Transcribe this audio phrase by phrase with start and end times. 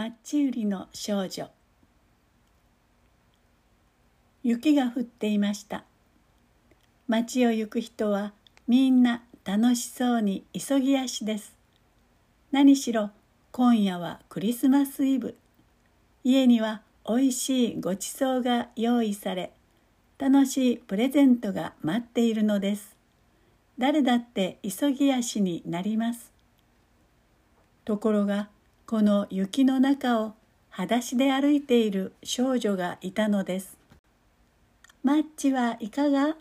[0.00, 1.50] マッチ売りの少女。
[4.42, 5.84] 雪が降っていました。
[7.06, 8.32] 街を行く人は
[8.66, 11.52] みんな楽しそうに急ぎ足です。
[12.50, 13.10] 何しろ
[13.52, 15.36] 今夜はクリスマスイブ。
[16.24, 19.52] 家にはおいしいごちそうが用意され
[20.18, 22.96] 楽しいプレゼントが待っているのです。
[23.76, 26.32] 誰だって急ぎ足になります。
[27.84, 28.48] ところが
[28.90, 30.32] この雪の中を
[30.68, 33.78] 裸足で歩いている少女がいたのです。
[35.04, 36.34] マッチはいかが？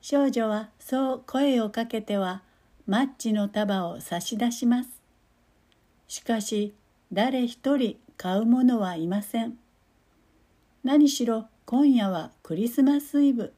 [0.00, 2.42] 少女はそう声をかけては
[2.86, 4.90] マッチの束を差し出します。
[6.06, 6.72] しかし
[7.12, 9.58] 誰一人買う者はいません。
[10.84, 13.52] 何しろ今夜はクリスマスイブ。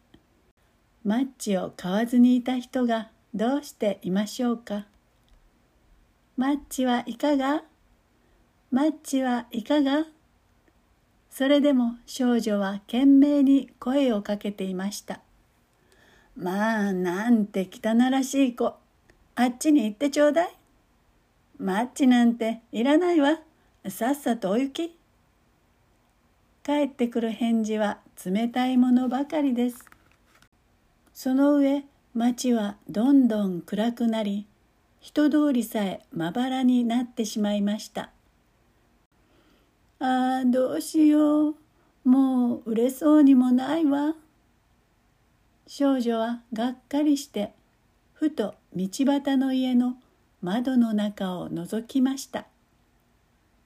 [1.05, 4.87] マッチを買わずにいた人がどうしていましょうか？
[6.39, 7.65] マッチはいかが？
[8.71, 10.07] マッチはいかが？
[11.31, 15.21] それでも少女は懸命に声をかけていました。
[16.37, 18.75] まあ、なんて汚らしい子。
[19.35, 20.57] あっちに行ってちょうだい。
[21.59, 23.39] マッチなんていらないわ。
[23.89, 24.97] さっさとお行き。
[26.65, 29.85] 帰ってくる返事は冷たいものばかりです。
[31.15, 34.47] その上、町はどんどん暗くなり、
[35.01, 38.11] 人通りさえまばらになってしまいました。
[39.99, 41.55] ああ、どうしよう。
[42.05, 44.15] もう売れそうにもないわ。
[45.67, 47.53] 少女はがっかりして、
[48.13, 49.97] ふと道端の家の
[50.43, 52.47] 窓の中を覗きました。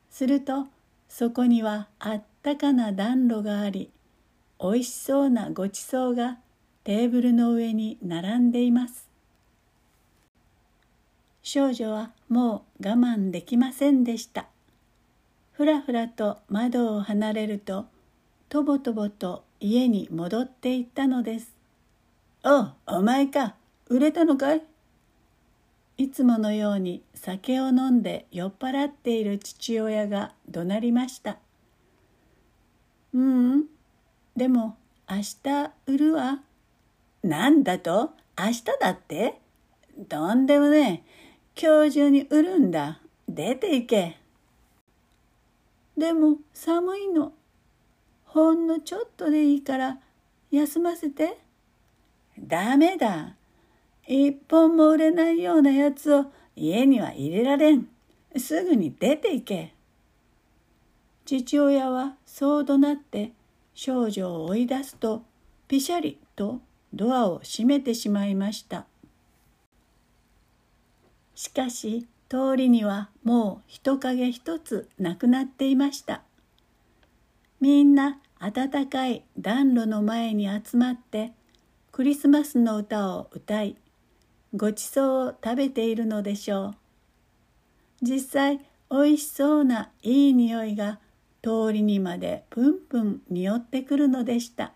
[0.09, 0.67] すると、
[1.09, 3.91] そこにはあったかな暖炉があり、
[4.59, 6.39] おいしそうなごちそうが
[6.85, 9.09] テーブルの上に並んでいます。
[11.43, 14.50] 少女はもう我慢できませんでした。
[15.61, 17.85] ふらふらと窓を離れると
[18.49, 21.55] とぼとぼと家に戻っていったのです。
[22.43, 23.57] おう、お前か、
[23.91, 24.63] 売れたのかい？
[25.99, 31.37] いつものように酒を飲んで酔っ払っている父親が怒鳴りました。
[33.13, 33.65] ううん、
[34.35, 34.79] でも
[35.11, 36.41] 明日売るわ。
[37.23, 38.13] なんだと？
[38.39, 39.39] 明日だって
[40.09, 41.05] とんでもね
[41.55, 41.63] え。
[41.63, 43.03] 今日中に売るんだ。
[43.29, 44.20] 出て行け。
[46.01, 47.35] でも寒いの。
[48.25, 49.99] ほんのちょっとでいいから
[50.51, 51.39] 休ませて。
[52.39, 53.37] ダメだ。
[54.09, 57.87] 一本も売れないようなやつを家には入れられん。
[58.37, 59.75] すぐに出て行け。
[61.27, 63.33] 父親はそう怒鳴って
[63.75, 65.23] 少女を追い出すと
[65.69, 66.61] ピシャリと
[66.95, 68.87] ドアを閉めてしまいました。
[71.35, 76.23] しかし通りにはもう人影一つなくなっていました。
[77.61, 81.33] みんな暖かい暖炉の前に集まって
[81.91, 83.77] クリスマスの歌を歌い
[84.55, 86.75] ごちそうを食べているのでしょう。
[88.01, 91.01] 実際おいしそうないい匂いが
[91.43, 94.73] 通りにまでプンプン匂ってくるのでした。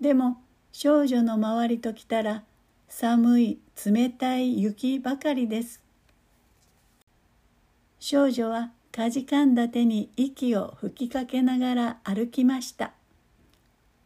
[0.00, 0.38] でも
[0.72, 2.42] 少女の周りときたら
[2.88, 5.89] 寒い冷たい雪ばかりです。
[8.02, 12.92] 少女はかじかんだ手に息を吹きかけながら歩きました。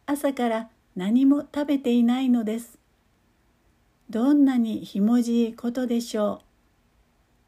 [0.05, 2.77] 朝から何も食べていないのです。
[4.09, 6.45] どんなにひもじいことでしょう。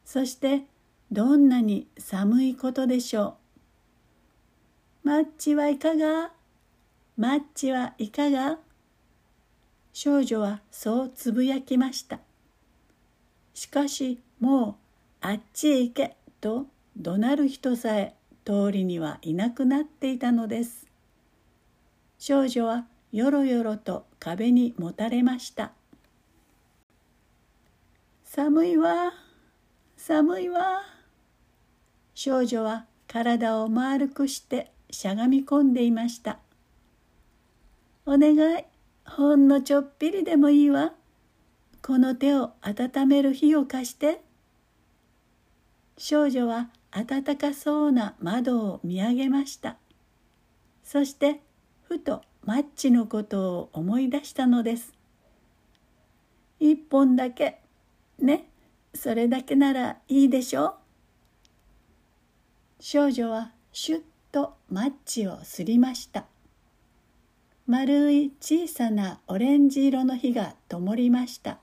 [0.05, 0.63] そして
[1.11, 3.35] どんなに寒いことでしょ
[5.03, 5.09] う。
[5.09, 6.31] マッチはいかが？
[7.17, 8.57] マッチはいかが？
[9.93, 12.19] 少女はそうつぶやきました。
[13.53, 14.75] しかしもう
[15.21, 16.67] あっちへ行けと
[16.97, 18.15] 怒鳴る人さえ
[18.45, 20.87] 通りにはいなくなっていたのです。
[22.17, 25.73] 少女はよろよろと壁にもたれました。
[28.23, 29.13] 寒いわ、
[29.95, 30.81] 寒いわ。
[32.13, 36.39] 少女は体を丸くしてしゃがみ込んでいました。
[38.05, 38.63] お願い、
[39.05, 40.93] ほんのちょっぴりでもいいわ。
[41.81, 44.21] この手を温める火を貸して。
[45.97, 49.77] 少女は暖かそうな窓を見上げました。
[50.83, 51.41] そして
[51.83, 54.93] ふとマッチのことを思い出したのです。
[56.59, 57.59] 一本だけ。
[58.19, 58.45] ね？
[58.93, 60.65] それだけならいいでしょ？
[60.67, 60.73] う
[62.79, 64.01] 少女はシュッ
[64.31, 66.25] とマッチをすりました。
[67.67, 71.57] 丸い小さなオレンジ色の火が灯りました。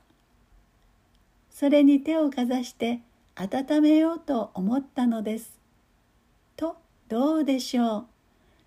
[1.49, 3.01] それに手をかざして
[3.35, 5.59] 温めようと思ったのです
[6.55, 6.77] と
[7.09, 8.05] どうでしょう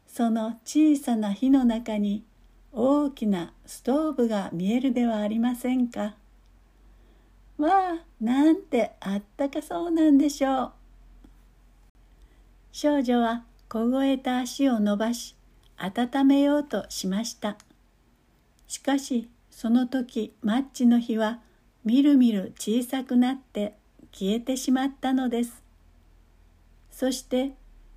[0.06, 2.24] その小さな火の中に
[2.72, 6.16] 大きなストーブが見えるではありませんか。
[7.56, 10.72] わあなんてあったかそうなんでしょう。
[12.72, 15.34] 少女は凍えた足を伸ばし
[15.76, 17.56] 温めようとしました。
[18.66, 21.40] しかしその時マッチの火は
[21.84, 23.77] みるみる小さくなって
[24.12, 25.62] 消えてしまったのです。
[26.90, 27.52] そして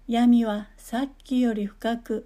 [0.07, 2.25] 闇はさっきより深く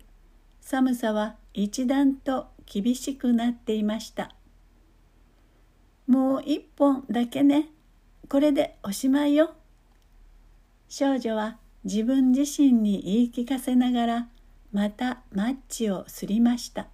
[0.62, 4.36] 寒さは一段と厳しくなっていました。
[6.08, 7.70] もう一本だけね
[8.28, 9.54] これでおしまいよ。
[10.90, 14.28] 少女は自分自身に言い聞かせながら
[14.72, 16.88] またマッチをすりました。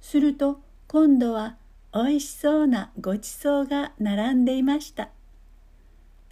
[0.00, 1.56] すると今度は
[1.92, 5.08] おいしそうなごちそうが並んでいました。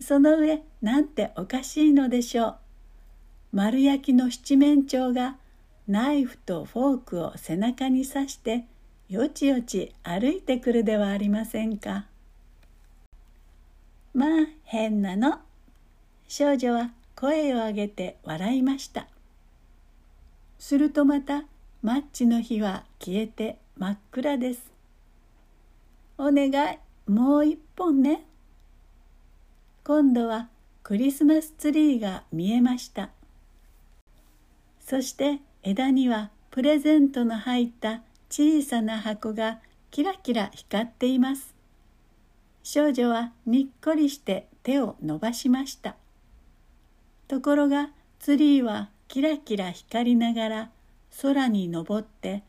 [0.02, 2.56] その上なんておかしいのでしょう
[3.52, 5.36] 丸焼きの七面鳥が
[5.86, 8.64] ナイフとフォークを背中に刺して
[9.08, 12.06] よちよち歩いてくるではありませんか。
[14.14, 14.28] まあ
[14.64, 15.40] 変なの。
[16.28, 19.06] 少女は声を上げて笑いました。
[20.58, 21.44] するとまた
[21.82, 24.72] マッチの火は消えて真っ暗です。
[26.16, 28.24] お願いもう一本ね。
[29.84, 30.48] 今度は
[30.84, 33.10] クリスマスツリーが見えました。
[34.78, 39.58] そして枝にはプレゼントの入った小さな箱が
[39.90, 41.54] キラキラ光っています。
[42.62, 45.96] 少女はにっこりして手を伸ばしました。
[47.26, 47.90] ところが
[48.20, 50.70] ツリーはキラキラ光りながら
[51.22, 52.44] 空に登って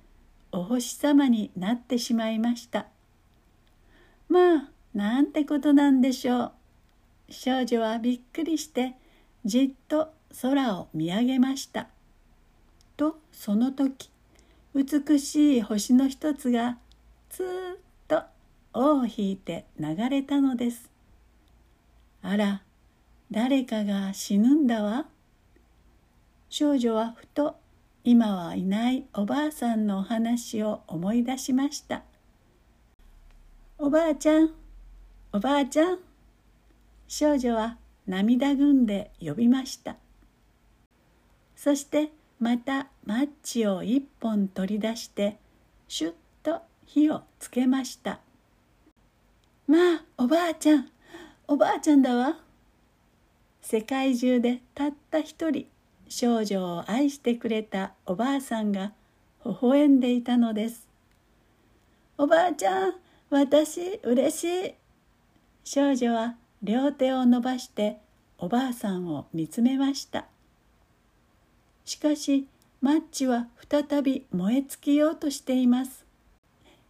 [0.52, 2.86] お星様になってしまいました。
[4.30, 6.52] まあ、なんてことなんでしょう。
[7.30, 8.96] 少女はびっくりして
[9.46, 11.88] じっと空を見上げました。
[12.96, 14.10] とその時
[14.75, 16.78] 美しい星の一つが
[17.30, 17.78] つーっ
[18.08, 18.24] と
[18.74, 20.90] 尾を引いて流れたのです。
[22.22, 22.64] あら
[23.31, 25.08] 誰かが死ぬんだわ。
[26.50, 27.56] 少女はふと
[28.04, 32.04] 今はいないおばあさんのお話を思い出しました。
[33.78, 34.52] おばあちゃん、
[35.31, 36.00] おばあちゃん。
[37.15, 37.77] 少女は
[38.07, 39.98] 涙ぐんで呼びました。
[41.56, 45.38] そしてまたマッチを一本取り出して
[45.88, 48.19] シュッと火をつけました。
[49.68, 50.89] まあおばあちゃん
[51.48, 52.39] おばあちゃんだわ。
[53.62, 55.68] 世界中でたった一人
[56.10, 58.92] 少女を愛してくれたおばあさんが
[59.45, 60.88] 微笑んでいたのです。
[62.18, 62.95] おばあちゃん
[63.30, 64.74] 私嬉しい。
[65.63, 67.98] 少女は両手を伸ばして
[68.38, 70.25] おばあさんを見つめました。
[71.83, 72.48] しかし
[72.80, 76.06] マッチは再び燃え尽きようとしています。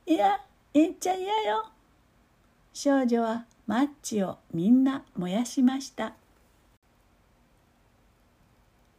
[0.05, 0.41] いや
[0.73, 1.65] 言っちゃ嫌よ。
[2.71, 6.13] 少女はマッチをみんな燃やしました。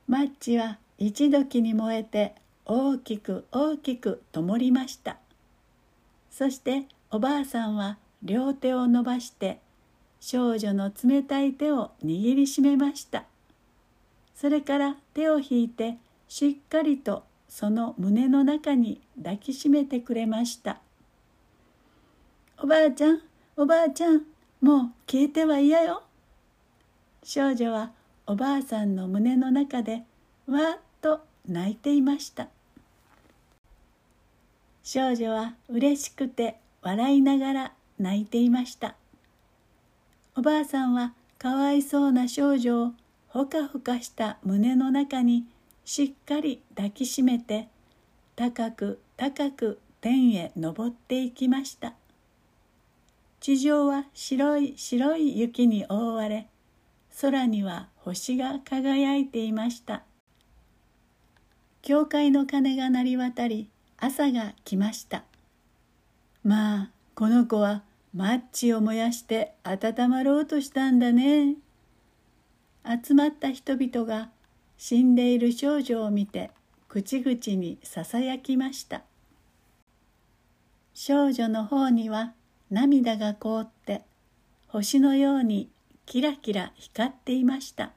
[0.08, 2.34] マッチは一時に燃えて
[2.64, 5.18] 大きく大きく灯りました。
[6.30, 9.60] そしておばあさんは両手を伸ばして
[10.26, 13.24] 少女の冷たい手を握りしめました。
[14.34, 20.78] それから手を引いてしっかりとその胸の中に抱きしめてくれました。
[22.56, 23.20] おばあちゃん
[23.54, 24.22] おばあちゃん
[24.62, 26.02] もう消えては嫌よ。
[27.22, 27.90] 少女は
[28.26, 30.04] おばあさんの胸の中で
[30.46, 32.48] わーっと泣いていました。
[34.82, 38.96] 少女は嬉しくて笑いながら泣いていました。
[40.36, 42.93] おばあさんはかわいそうな少女を
[43.29, 45.44] ほかほかした胸の中に
[45.84, 47.69] しっかり抱きしめて
[48.34, 51.94] 高く高く天へ登っていきました。
[53.38, 56.48] 地上は白い白い雪に覆われ
[57.20, 60.03] 空には星が輝いていました。
[61.81, 65.22] 教会の鐘が鳴り渡り朝が来ました。
[66.43, 67.82] まあこの子は
[68.14, 71.56] マッチを燃やして温まろうとしたんだね。
[73.04, 74.30] 集まった人々が
[74.78, 76.52] 死んでいる少女を見て
[76.88, 79.02] 口々にささやきました。
[80.94, 82.34] 少女の方には
[82.70, 84.02] 涙が凍って
[84.68, 85.68] 星のように
[86.06, 87.90] キラキラ光っていました。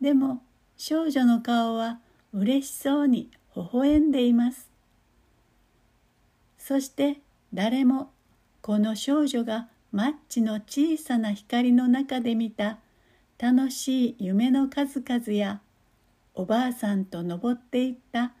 [0.00, 0.42] でも
[0.76, 2.00] 少女の顔は
[2.32, 4.68] 嬉しそうに微笑んでいます。
[6.58, 7.20] そして
[7.54, 8.10] 誰も
[8.60, 12.78] この少女がマッチの小さな光の中で見た
[13.38, 15.60] 楽しい夢の数々や
[16.34, 18.32] おばあさんと登っていった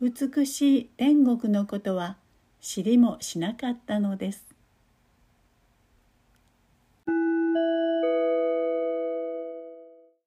[0.00, 2.16] 美しい天国のことは
[2.60, 4.47] 知りもしなかったのです。